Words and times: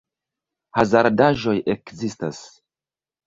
Hazardaĵoj 0.77 1.53
ekzistas. 1.75 2.41